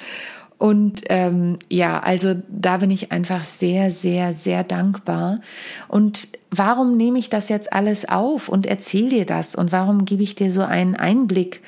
und 0.59 1.02
ähm, 1.09 1.59
ja, 1.69 2.00
also 2.00 2.35
da 2.49 2.78
bin 2.78 2.90
ich 2.90 3.12
einfach 3.12 3.45
sehr, 3.45 3.90
sehr, 3.90 4.35
sehr 4.35 4.64
dankbar. 4.64 5.40
Und 5.88 6.28
warum 6.50 6.97
nehme 6.97 7.19
ich 7.19 7.28
das 7.28 7.49
jetzt 7.49 7.73
alles 7.73 8.09
auf 8.09 8.49
und 8.49 8.66
erzähle 8.66 9.11
dir 9.11 9.26
das? 9.26 9.55
Und 9.55 9.73
warum 9.73 10.05
gebe 10.05 10.23
ich 10.23 10.35
dir 10.35 10.50
so 10.50 10.62
einen 10.62 10.97
Einblick 10.97 11.61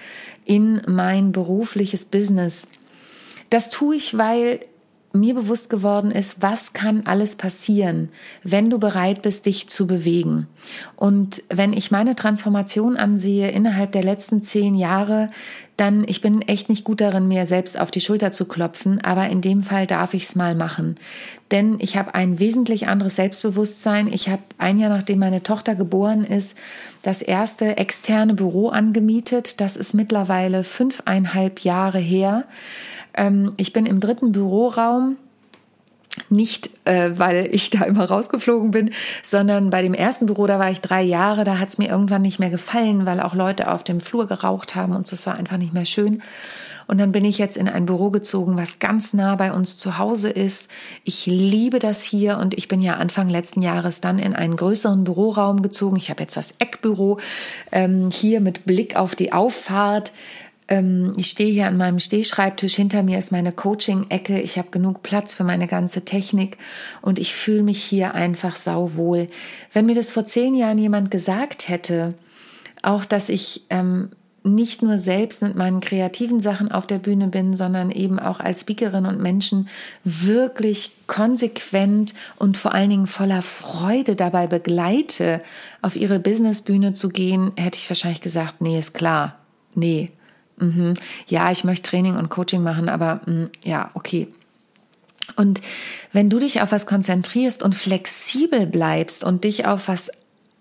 in 0.44 0.80
mein 0.86 1.32
berufliches 1.32 2.04
Business? 2.04 2.68
Das 3.50 3.70
tue 3.70 3.96
ich, 3.96 4.16
weil 4.16 4.60
mir 5.18 5.34
bewusst 5.34 5.70
geworden 5.70 6.10
ist, 6.10 6.42
was 6.42 6.72
kann 6.72 7.02
alles 7.06 7.36
passieren, 7.36 8.10
wenn 8.42 8.70
du 8.70 8.78
bereit 8.78 9.22
bist, 9.22 9.46
dich 9.46 9.68
zu 9.68 9.86
bewegen. 9.86 10.46
Und 10.96 11.42
wenn 11.48 11.72
ich 11.72 11.90
meine 11.90 12.14
Transformation 12.14 12.96
ansehe 12.96 13.50
innerhalb 13.50 13.92
der 13.92 14.02
letzten 14.02 14.42
zehn 14.42 14.74
Jahre, 14.74 15.30
dann 15.78 16.04
ich 16.08 16.20
bin 16.20 16.42
echt 16.42 16.68
nicht 16.68 16.82
gut 16.82 17.00
darin, 17.00 17.28
mir 17.28 17.46
selbst 17.46 17.78
auf 17.78 17.92
die 17.92 18.00
Schulter 18.00 18.32
zu 18.32 18.46
klopfen, 18.46 19.00
aber 19.00 19.28
in 19.28 19.40
dem 19.40 19.62
Fall 19.62 19.86
darf 19.86 20.12
ich 20.12 20.24
es 20.24 20.34
mal 20.34 20.56
machen. 20.56 20.96
Denn 21.52 21.76
ich 21.78 21.96
habe 21.96 22.16
ein 22.16 22.40
wesentlich 22.40 22.88
anderes 22.88 23.14
Selbstbewusstsein. 23.14 24.12
Ich 24.12 24.28
habe 24.28 24.42
ein 24.58 24.80
Jahr 24.80 24.90
nachdem 24.90 25.20
meine 25.20 25.44
Tochter 25.44 25.76
geboren 25.76 26.24
ist, 26.24 26.58
das 27.02 27.22
erste 27.22 27.76
externe 27.76 28.34
Büro 28.34 28.70
angemietet. 28.70 29.60
Das 29.60 29.76
ist 29.76 29.94
mittlerweile 29.94 30.64
fünfeinhalb 30.64 31.60
Jahre 31.60 31.98
her. 31.98 32.44
Ähm, 33.18 33.52
ich 33.56 33.72
bin 33.72 33.84
im 33.84 34.00
dritten 34.00 34.32
Büroraum 34.32 35.16
nicht, 36.30 36.70
äh, 36.84 37.10
weil 37.16 37.48
ich 37.52 37.70
da 37.70 37.84
immer 37.84 38.06
rausgeflogen 38.06 38.70
bin, 38.70 38.90
sondern 39.22 39.70
bei 39.70 39.82
dem 39.82 39.94
ersten 39.94 40.26
Büro, 40.26 40.46
da 40.46 40.58
war 40.58 40.70
ich 40.70 40.80
drei 40.80 41.02
Jahre, 41.02 41.44
da 41.44 41.58
hat 41.58 41.68
es 41.68 41.78
mir 41.78 41.88
irgendwann 41.88 42.22
nicht 42.22 42.38
mehr 42.38 42.50
gefallen, 42.50 43.06
weil 43.06 43.20
auch 43.20 43.34
Leute 43.34 43.70
auf 43.70 43.84
dem 43.84 44.00
Flur 44.00 44.26
geraucht 44.26 44.74
haben 44.74 44.94
und 44.94 45.10
das 45.10 45.26
war 45.26 45.36
einfach 45.36 45.58
nicht 45.58 45.74
mehr 45.74 45.84
schön. 45.84 46.22
Und 46.88 46.96
dann 46.98 47.12
bin 47.12 47.26
ich 47.26 47.36
jetzt 47.36 47.58
in 47.58 47.68
ein 47.68 47.84
Büro 47.84 48.08
gezogen, 48.08 48.56
was 48.56 48.78
ganz 48.78 49.12
nah 49.12 49.36
bei 49.36 49.52
uns 49.52 49.76
zu 49.76 49.98
Hause 49.98 50.30
ist. 50.30 50.70
Ich 51.04 51.26
liebe 51.26 51.80
das 51.80 52.02
hier 52.02 52.38
und 52.38 52.54
ich 52.56 52.66
bin 52.66 52.80
ja 52.80 52.94
Anfang 52.94 53.28
letzten 53.28 53.60
Jahres 53.60 54.00
dann 54.00 54.18
in 54.18 54.34
einen 54.34 54.56
größeren 54.56 55.04
Büroraum 55.04 55.60
gezogen. 55.60 55.98
Ich 55.98 56.08
habe 56.08 56.22
jetzt 56.22 56.38
das 56.38 56.54
Eckbüro 56.58 57.20
ähm, 57.72 58.08
hier 58.10 58.40
mit 58.40 58.64
Blick 58.64 58.96
auf 58.96 59.14
die 59.14 59.34
Auffahrt. 59.34 60.12
Ähm, 60.68 61.14
ich 61.16 61.28
stehe 61.30 61.50
hier 61.52 61.66
an 61.66 61.76
meinem 61.76 61.98
Stehschreibtisch, 61.98 62.74
hinter 62.74 63.02
mir 63.02 63.18
ist 63.18 63.32
meine 63.32 63.52
Coaching-Ecke, 63.52 64.40
ich 64.40 64.58
habe 64.58 64.70
genug 64.70 65.02
Platz 65.02 65.34
für 65.34 65.44
meine 65.44 65.66
ganze 65.66 66.04
Technik 66.04 66.58
und 67.00 67.18
ich 67.18 67.34
fühle 67.34 67.62
mich 67.62 67.82
hier 67.82 68.14
einfach 68.14 68.56
sauwohl. 68.56 69.28
Wenn 69.72 69.86
mir 69.86 69.94
das 69.94 70.12
vor 70.12 70.26
zehn 70.26 70.54
Jahren 70.54 70.78
jemand 70.78 71.10
gesagt 71.10 71.68
hätte, 71.68 72.14
auch 72.82 73.04
dass 73.04 73.28
ich 73.28 73.62
ähm, 73.70 74.10
nicht 74.44 74.82
nur 74.82 74.98
selbst 74.98 75.42
mit 75.42 75.56
meinen 75.56 75.80
kreativen 75.80 76.40
Sachen 76.40 76.70
auf 76.70 76.86
der 76.86 76.98
Bühne 76.98 77.28
bin, 77.28 77.56
sondern 77.56 77.90
eben 77.90 78.18
auch 78.18 78.40
als 78.40 78.60
Speakerin 78.60 79.06
und 79.06 79.20
Menschen 79.20 79.68
wirklich 80.04 80.92
konsequent 81.06 82.14
und 82.36 82.56
vor 82.56 82.72
allen 82.72 82.90
Dingen 82.90 83.06
voller 83.06 83.42
Freude 83.42 84.16
dabei 84.16 84.46
begleite, 84.46 85.42
auf 85.82 85.96
ihre 85.96 86.18
Businessbühne 86.20 86.92
zu 86.92 87.08
gehen, 87.08 87.52
hätte 87.56 87.78
ich 87.78 87.90
wahrscheinlich 87.90 88.20
gesagt, 88.20 88.60
nee, 88.60 88.78
ist 88.78 88.94
klar. 88.94 89.38
Nee, 89.74 90.10
Mhm. 90.60 90.94
Ja, 91.26 91.50
ich 91.50 91.64
möchte 91.64 91.90
Training 91.90 92.16
und 92.16 92.28
Coaching 92.28 92.62
machen, 92.62 92.88
aber 92.88 93.20
mh, 93.26 93.32
mm, 93.32 93.50
ja, 93.64 93.90
okay. 93.94 94.28
Und 95.36 95.60
wenn 96.12 96.30
du 96.30 96.38
dich 96.38 96.62
auf 96.62 96.72
was 96.72 96.86
konzentrierst 96.86 97.62
und 97.62 97.74
flexibel 97.74 98.66
bleibst 98.66 99.24
und 99.24 99.44
dich 99.44 99.66
auf 99.66 99.88
was 99.88 100.10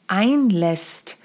einlässt, 0.08 1.18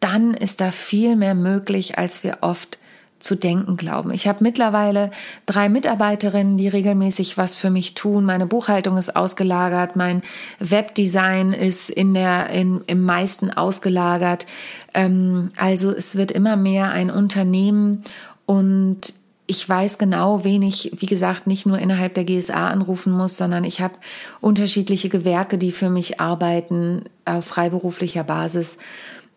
dann 0.00 0.34
ist 0.34 0.60
da 0.60 0.70
viel 0.70 1.16
mehr 1.16 1.34
möglich, 1.34 1.98
als 1.98 2.24
wir 2.24 2.38
oft 2.40 2.78
zu 3.20 3.34
denken 3.34 3.76
glauben. 3.76 4.10
Ich 4.10 4.26
habe 4.26 4.42
mittlerweile 4.42 5.10
drei 5.46 5.68
Mitarbeiterinnen, 5.68 6.56
die 6.56 6.68
regelmäßig 6.68 7.38
was 7.38 7.54
für 7.54 7.70
mich 7.70 7.94
tun. 7.94 8.24
Meine 8.24 8.46
Buchhaltung 8.46 8.96
ist 8.96 9.14
ausgelagert, 9.14 9.94
mein 9.94 10.22
Webdesign 10.58 11.52
ist 11.52 11.90
in 11.90 12.14
der 12.14 12.50
in, 12.50 12.82
im 12.86 13.02
meisten 13.04 13.50
ausgelagert. 13.50 14.46
Ähm, 14.94 15.50
also 15.56 15.90
es 15.90 16.16
wird 16.16 16.32
immer 16.32 16.56
mehr 16.56 16.90
ein 16.90 17.10
Unternehmen 17.10 18.02
und 18.46 19.14
ich 19.50 19.68
weiß 19.68 19.98
genau, 19.98 20.44
wen 20.44 20.62
ich, 20.62 20.92
wie 20.98 21.06
gesagt, 21.06 21.48
nicht 21.48 21.66
nur 21.66 21.76
innerhalb 21.76 22.14
der 22.14 22.24
GSA 22.24 22.68
anrufen 22.68 23.12
muss, 23.12 23.36
sondern 23.36 23.64
ich 23.64 23.80
habe 23.80 23.94
unterschiedliche 24.40 25.08
Gewerke, 25.08 25.58
die 25.58 25.72
für 25.72 25.90
mich 25.90 26.20
arbeiten 26.20 27.02
auf 27.24 27.46
freiberuflicher 27.46 28.22
Basis. 28.22 28.78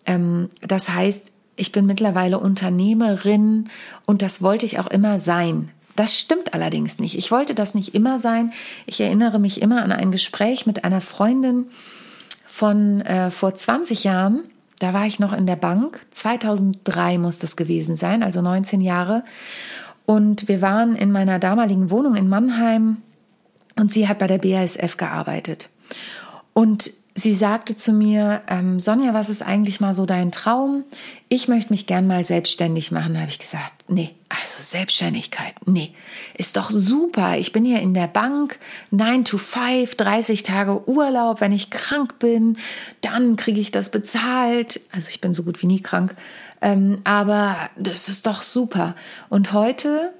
Ähm, 0.05 0.49
das 0.61 0.89
heißt, 0.89 1.32
ich 1.55 1.71
bin 1.71 1.85
mittlerweile 1.85 2.39
Unternehmerin 2.39 3.69
und 4.05 4.21
das 4.21 4.41
wollte 4.41 4.65
ich 4.65 4.79
auch 4.79 4.87
immer 4.87 5.17
sein. 5.17 5.69
Das 5.95 6.17
stimmt 6.17 6.53
allerdings 6.53 6.99
nicht. 6.99 7.17
Ich 7.17 7.31
wollte 7.31 7.53
das 7.53 7.75
nicht 7.75 7.93
immer 7.93 8.17
sein. 8.17 8.51
Ich 8.87 8.99
erinnere 8.99 9.39
mich 9.39 9.61
immer 9.61 9.83
an 9.83 9.91
ein 9.91 10.11
Gespräch 10.11 10.65
mit 10.65 10.83
einer 10.83 11.01
Freundin 11.01 11.67
von 12.47 13.01
äh, 13.01 13.29
vor 13.29 13.53
20 13.53 14.03
Jahren. 14.03 14.43
Da 14.79 14.93
war 14.93 15.05
ich 15.05 15.19
noch 15.19 15.33
in 15.33 15.45
der 15.45 15.55
Bank. 15.55 16.01
2003 16.09 17.19
muss 17.19 17.37
das 17.37 17.55
gewesen 17.55 17.95
sein, 17.95 18.23
also 18.23 18.41
19 18.41 18.81
Jahre. 18.81 19.23
Und 20.05 20.47
wir 20.47 20.61
waren 20.61 20.95
in 20.95 21.11
meiner 21.11 21.37
damaligen 21.37 21.91
Wohnung 21.91 22.15
in 22.15 22.27
Mannheim 22.27 22.97
und 23.75 23.91
sie 23.91 24.07
hat 24.07 24.19
bei 24.19 24.27
der 24.27 24.39
BASF 24.39 24.97
gearbeitet. 24.97 25.69
Und 26.53 26.91
sie 27.15 27.33
sagte 27.33 27.75
zu 27.75 27.93
mir, 27.93 28.41
ähm, 28.47 28.79
Sonja, 28.79 29.13
was 29.13 29.29
ist 29.29 29.43
eigentlich 29.43 29.79
mal 29.79 29.93
so 29.93 30.05
dein 30.05 30.31
Traum? 30.31 30.83
Ich 31.29 31.47
möchte 31.47 31.71
mich 31.71 31.85
gern 31.85 32.07
mal 32.07 32.25
selbstständig 32.25 32.91
machen. 32.91 33.13
Da 33.13 33.21
habe 33.21 33.29
ich 33.29 33.39
gesagt, 33.39 33.71
nee, 33.87 34.11
also 34.29 34.57
Selbstständigkeit, 34.59 35.53
nee, 35.65 35.93
ist 36.37 36.57
doch 36.57 36.71
super. 36.71 37.37
Ich 37.37 37.51
bin 37.51 37.65
hier 37.65 37.79
in 37.81 37.93
der 37.93 38.07
Bank, 38.07 38.57
9 38.91 39.25
to 39.25 39.37
5, 39.37 39.95
30 39.95 40.43
Tage 40.43 40.87
Urlaub. 40.89 41.39
Wenn 41.39 41.51
ich 41.51 41.69
krank 41.69 42.17
bin, 42.19 42.57
dann 43.01 43.35
kriege 43.35 43.59
ich 43.59 43.71
das 43.71 43.91
bezahlt. 43.91 44.81
Also 44.91 45.09
ich 45.09 45.21
bin 45.21 45.33
so 45.33 45.43
gut 45.43 45.61
wie 45.61 45.67
nie 45.67 45.81
krank. 45.81 46.15
Ähm, 46.61 46.99
aber 47.03 47.69
das 47.75 48.09
ist 48.09 48.25
doch 48.25 48.41
super. 48.41 48.95
Und 49.29 49.53
heute, 49.53 50.13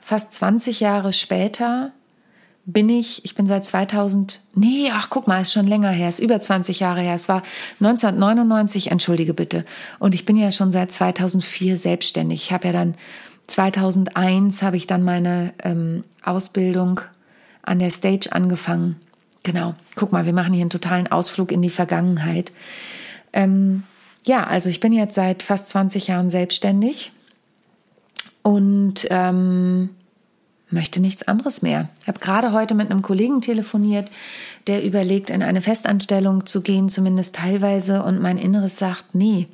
fast 0.00 0.32
20 0.34 0.80
Jahre 0.80 1.12
später, 1.12 1.92
bin 2.64 2.88
ich, 2.88 3.24
ich 3.24 3.34
bin 3.34 3.46
seit 3.46 3.64
2000, 3.64 4.40
nee, 4.54 4.88
ach 4.92 5.10
guck 5.10 5.26
mal, 5.26 5.40
ist 5.40 5.52
schon 5.52 5.66
länger 5.66 5.90
her, 5.90 6.08
ist 6.08 6.20
über 6.20 6.40
20 6.40 6.80
Jahre 6.80 7.00
her, 7.00 7.14
es 7.14 7.28
war 7.28 7.42
1999, 7.80 8.90
entschuldige 8.90 9.34
bitte. 9.34 9.64
Und 9.98 10.14
ich 10.14 10.24
bin 10.24 10.36
ja 10.36 10.52
schon 10.52 10.70
seit 10.70 10.92
2004 10.92 11.76
selbstständig. 11.76 12.42
Ich 12.42 12.52
habe 12.52 12.68
ja 12.68 12.72
dann 12.72 12.94
2001 13.48 14.62
habe 14.62 14.76
ich 14.76 14.86
dann 14.86 15.02
meine 15.02 15.52
ähm, 15.62 16.04
Ausbildung 16.22 17.00
an 17.62 17.80
der 17.80 17.90
Stage 17.90 18.30
angefangen. 18.30 19.00
Genau, 19.42 19.74
guck 19.96 20.12
mal, 20.12 20.24
wir 20.24 20.32
machen 20.32 20.52
hier 20.52 20.62
einen 20.62 20.70
totalen 20.70 21.08
Ausflug 21.08 21.50
in 21.50 21.62
die 21.62 21.70
Vergangenheit. 21.70 22.52
Ähm, 23.32 23.82
ja, 24.24 24.44
also 24.44 24.70
ich 24.70 24.78
bin 24.78 24.92
jetzt 24.92 25.16
seit 25.16 25.42
fast 25.42 25.68
20 25.70 26.06
Jahren 26.06 26.30
selbstständig 26.30 27.10
und 28.42 29.06
ähm, 29.10 29.90
möchte 30.72 31.00
nichts 31.00 31.22
anderes 31.22 31.62
mehr. 31.62 31.88
Ich 32.00 32.08
habe 32.08 32.18
gerade 32.18 32.52
heute 32.52 32.74
mit 32.74 32.90
einem 32.90 33.02
Kollegen 33.02 33.40
telefoniert, 33.40 34.10
der 34.66 34.84
überlegt, 34.84 35.30
in 35.30 35.42
eine 35.42 35.62
Festanstellung 35.62 36.46
zu 36.46 36.62
gehen, 36.62 36.88
zumindest 36.88 37.34
teilweise, 37.34 38.02
und 38.02 38.20
mein 38.20 38.38
Inneres 38.38 38.78
sagt, 38.78 39.14
nee, 39.14 39.48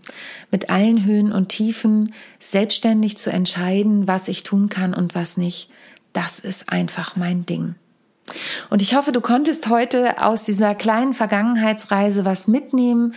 mit 0.50 0.70
allen 0.70 1.04
Höhen 1.04 1.32
und 1.32 1.48
Tiefen 1.48 2.12
selbstständig 2.40 3.16
zu 3.16 3.30
entscheiden, 3.30 4.06
was 4.06 4.28
ich 4.28 4.42
tun 4.42 4.68
kann 4.68 4.94
und 4.94 5.14
was 5.14 5.36
nicht, 5.36 5.70
das 6.12 6.40
ist 6.40 6.70
einfach 6.70 7.16
mein 7.16 7.46
Ding. 7.46 7.74
Und 8.70 8.82
ich 8.82 8.94
hoffe, 8.94 9.12
du 9.12 9.20
konntest 9.20 9.68
heute 9.68 10.22
aus 10.22 10.42
dieser 10.42 10.74
kleinen 10.74 11.14
Vergangenheitsreise 11.14 12.24
was 12.24 12.46
mitnehmen. 12.46 13.14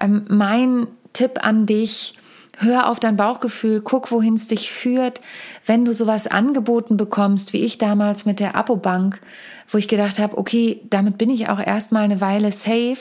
Ähm, 0.00 0.24
mein 0.28 0.86
Tipp 1.12 1.40
an 1.42 1.66
dich, 1.66 2.14
Hör 2.58 2.88
auf 2.88 3.00
dein 3.00 3.16
Bauchgefühl, 3.16 3.80
guck, 3.80 4.10
wohin 4.10 4.34
es 4.34 4.46
dich 4.46 4.70
führt. 4.70 5.20
Wenn 5.64 5.84
du 5.84 5.94
sowas 5.94 6.26
angeboten 6.26 6.96
bekommst, 6.96 7.52
wie 7.52 7.64
ich 7.64 7.78
damals 7.78 8.26
mit 8.26 8.40
der 8.40 8.56
Apobank, 8.56 9.20
wo 9.68 9.78
ich 9.78 9.88
gedacht 9.88 10.18
habe, 10.18 10.36
okay, 10.36 10.80
damit 10.90 11.16
bin 11.16 11.30
ich 11.30 11.48
auch 11.48 11.58
erstmal 11.58 12.02
eine 12.02 12.20
Weile 12.20 12.52
safe, 12.52 12.98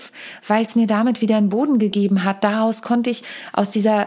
weil 0.47 0.63
es 0.63 0.75
mir 0.75 0.87
damit 0.87 1.21
wieder 1.21 1.35
einen 1.35 1.49
Boden 1.49 1.79
gegeben 1.79 2.23
hat. 2.23 2.45
Daraus 2.45 2.81
konnte 2.81 3.09
ich 3.09 3.23
aus 3.51 3.69
dieser 3.69 4.05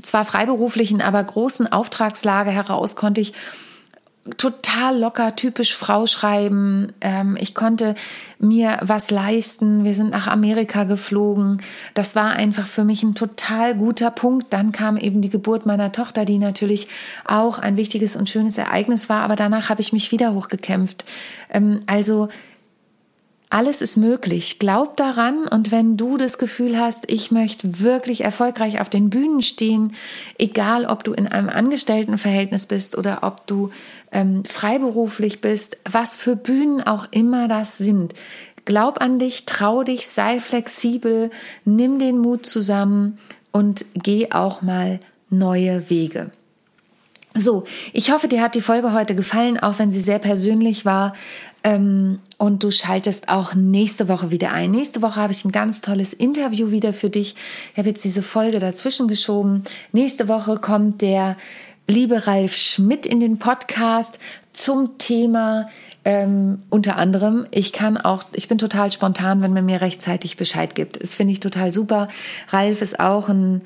zwar 0.00 0.24
freiberuflichen, 0.24 1.00
aber 1.00 1.24
großen 1.24 1.70
Auftragslage 1.70 2.50
heraus 2.50 2.94
konnte 2.94 3.20
ich 3.20 3.34
total 4.36 4.98
locker, 4.98 5.34
typisch 5.36 5.74
Frau 5.74 6.06
schreiben. 6.06 6.92
Ähm, 7.00 7.36
ich 7.40 7.54
konnte 7.54 7.94
mir 8.38 8.78
was 8.82 9.10
leisten. 9.10 9.84
Wir 9.84 9.94
sind 9.94 10.10
nach 10.10 10.26
Amerika 10.26 10.84
geflogen. 10.84 11.62
Das 11.94 12.14
war 12.14 12.30
einfach 12.30 12.66
für 12.66 12.84
mich 12.84 13.02
ein 13.02 13.14
total 13.14 13.74
guter 13.74 14.10
Punkt. 14.10 14.52
Dann 14.52 14.72
kam 14.72 14.96
eben 14.96 15.22
die 15.22 15.30
Geburt 15.30 15.66
meiner 15.66 15.92
Tochter, 15.92 16.24
die 16.24 16.38
natürlich 16.38 16.88
auch 17.24 17.58
ein 17.58 17.76
wichtiges 17.76 18.16
und 18.16 18.28
schönes 18.28 18.58
Ereignis 18.58 19.08
war. 19.08 19.22
Aber 19.22 19.36
danach 19.36 19.68
habe 19.68 19.80
ich 19.80 19.92
mich 19.92 20.12
wieder 20.12 20.34
hochgekämpft. 20.34 21.04
Ähm, 21.50 21.80
also 21.86 22.28
alles 23.50 23.80
ist 23.80 23.96
möglich. 23.96 24.58
Glaub 24.58 24.96
daran 24.96 25.48
und 25.48 25.70
wenn 25.70 25.96
du 25.96 26.16
das 26.16 26.38
Gefühl 26.38 26.78
hast, 26.78 27.10
ich 27.10 27.30
möchte 27.30 27.80
wirklich 27.80 28.22
erfolgreich 28.22 28.80
auf 28.80 28.90
den 28.90 29.10
Bühnen 29.10 29.42
stehen, 29.42 29.94
egal 30.36 30.84
ob 30.84 31.02
du 31.04 31.12
in 31.12 31.26
einem 31.26 31.48
Angestelltenverhältnis 31.48 32.66
bist 32.66 32.96
oder 32.96 33.20
ob 33.22 33.46
du 33.46 33.70
ähm, 34.12 34.44
freiberuflich 34.44 35.40
bist, 35.40 35.78
was 35.90 36.14
für 36.16 36.36
Bühnen 36.36 36.82
auch 36.82 37.06
immer 37.10 37.48
das 37.48 37.78
sind. 37.78 38.14
Glaub 38.64 39.00
an 39.00 39.18
dich, 39.18 39.46
trau 39.46 39.82
dich, 39.82 40.08
sei 40.08 40.40
flexibel, 40.40 41.30
nimm 41.64 41.98
den 41.98 42.18
Mut 42.18 42.44
zusammen 42.44 43.18
und 43.50 43.86
geh 43.94 44.30
auch 44.30 44.60
mal 44.60 45.00
neue 45.30 45.88
Wege. 45.88 46.30
So, 47.38 47.62
ich 47.92 48.10
hoffe, 48.10 48.26
dir 48.26 48.42
hat 48.42 48.56
die 48.56 48.60
Folge 48.60 48.92
heute 48.92 49.14
gefallen, 49.14 49.60
auch 49.60 49.78
wenn 49.78 49.92
sie 49.92 50.00
sehr 50.00 50.18
persönlich 50.18 50.84
war. 50.84 51.14
Ähm, 51.62 52.18
und 52.36 52.64
du 52.64 52.72
schaltest 52.72 53.28
auch 53.28 53.54
nächste 53.54 54.08
Woche 54.08 54.32
wieder 54.32 54.50
ein. 54.50 54.72
Nächste 54.72 55.02
Woche 55.02 55.20
habe 55.20 55.32
ich 55.32 55.44
ein 55.44 55.52
ganz 55.52 55.80
tolles 55.80 56.12
Interview 56.12 56.72
wieder 56.72 56.92
für 56.92 57.10
dich. 57.10 57.36
Ich 57.72 57.78
habe 57.78 57.90
jetzt 57.90 58.04
diese 58.04 58.22
Folge 58.22 58.58
dazwischen 58.58 59.06
geschoben. 59.06 59.62
Nächste 59.92 60.26
Woche 60.26 60.58
kommt 60.58 61.00
der 61.00 61.36
liebe 61.86 62.26
Ralf 62.26 62.56
Schmidt 62.56 63.06
in 63.06 63.20
den 63.20 63.38
Podcast 63.38 64.18
zum 64.52 64.98
Thema 64.98 65.68
ähm, 66.04 66.62
unter 66.70 66.96
anderem, 66.96 67.46
ich 67.50 67.72
kann 67.72 67.98
auch, 67.98 68.24
ich 68.32 68.48
bin 68.48 68.56
total 68.56 68.90
spontan, 68.90 69.42
wenn 69.42 69.52
man 69.52 69.66
mir 69.66 69.82
rechtzeitig 69.82 70.38
Bescheid 70.38 70.74
gibt. 70.74 71.02
Das 71.02 71.14
finde 71.14 71.34
ich 71.34 71.40
total 71.40 71.70
super. 71.70 72.08
Ralf 72.48 72.80
ist 72.80 72.98
auch 72.98 73.28
ein 73.28 73.62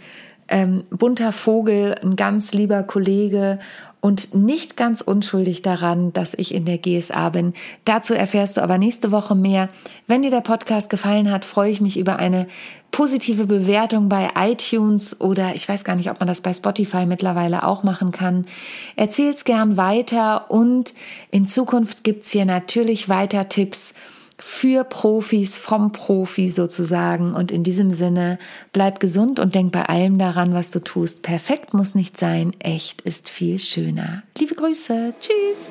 ähm, 0.48 0.84
bunter 0.90 1.32
Vogel, 1.32 1.94
ein 2.02 2.16
ganz 2.16 2.52
lieber 2.52 2.82
Kollege 2.82 3.58
und 4.00 4.34
nicht 4.34 4.76
ganz 4.76 5.00
unschuldig 5.00 5.62
daran, 5.62 6.12
dass 6.12 6.34
ich 6.34 6.52
in 6.52 6.64
der 6.64 6.78
GSA 6.78 7.28
bin. 7.30 7.54
Dazu 7.84 8.14
erfährst 8.14 8.56
du 8.56 8.60
aber 8.60 8.76
nächste 8.76 9.12
Woche 9.12 9.36
mehr. 9.36 9.68
Wenn 10.08 10.22
dir 10.22 10.32
der 10.32 10.40
Podcast 10.40 10.90
gefallen 10.90 11.30
hat, 11.30 11.44
freue 11.44 11.70
ich 11.70 11.80
mich 11.80 11.96
über 11.96 12.16
eine 12.16 12.48
positive 12.90 13.46
Bewertung 13.46 14.08
bei 14.08 14.30
iTunes 14.36 15.20
oder 15.20 15.54
ich 15.54 15.68
weiß 15.68 15.84
gar 15.84 15.94
nicht, 15.94 16.10
ob 16.10 16.18
man 16.18 16.26
das 16.26 16.40
bei 16.40 16.52
Spotify 16.52 17.06
mittlerweile 17.06 17.64
auch 17.64 17.84
machen 17.84 18.10
kann. 18.10 18.46
Erzähl's 18.96 19.44
gern 19.44 19.76
weiter 19.76 20.50
und 20.50 20.94
in 21.30 21.46
Zukunft 21.46 22.02
gibt's 22.02 22.32
hier 22.32 22.44
natürlich 22.44 23.08
weiter 23.08 23.48
Tipps 23.48 23.94
für 24.44 24.82
Profis, 24.82 25.56
vom 25.56 25.92
Profi 25.92 26.48
sozusagen. 26.48 27.32
Und 27.34 27.52
in 27.52 27.62
diesem 27.62 27.92
Sinne, 27.92 28.38
bleib 28.72 28.98
gesund 28.98 29.38
und 29.38 29.54
denk 29.54 29.70
bei 29.70 29.84
allem 29.84 30.18
daran, 30.18 30.52
was 30.52 30.72
du 30.72 30.80
tust. 30.80 31.22
Perfekt 31.22 31.74
muss 31.74 31.94
nicht 31.94 32.18
sein, 32.18 32.52
echt 32.58 33.02
ist 33.02 33.30
viel 33.30 33.60
schöner. 33.60 34.24
Liebe 34.38 34.56
Grüße, 34.56 35.14
tschüss. 35.20 35.70